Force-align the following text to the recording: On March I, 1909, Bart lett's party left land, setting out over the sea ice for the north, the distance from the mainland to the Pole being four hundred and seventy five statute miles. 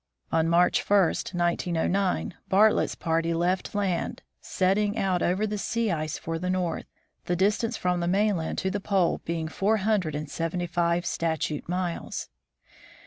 On 0.31 0.49
March 0.49 0.83
I, 0.89 0.95
1909, 1.03 2.33
Bart 2.49 2.73
lett's 2.73 2.95
party 2.95 3.35
left 3.35 3.75
land, 3.75 4.23
setting 4.41 4.97
out 4.97 5.21
over 5.21 5.45
the 5.45 5.59
sea 5.59 5.91
ice 5.91 6.17
for 6.17 6.39
the 6.39 6.49
north, 6.49 6.87
the 7.25 7.35
distance 7.35 7.77
from 7.77 7.99
the 7.99 8.07
mainland 8.07 8.57
to 8.57 8.71
the 8.71 8.79
Pole 8.81 9.21
being 9.25 9.47
four 9.47 9.77
hundred 9.77 10.15
and 10.15 10.27
seventy 10.27 10.65
five 10.65 11.05
statute 11.05 11.69
miles. 11.69 12.29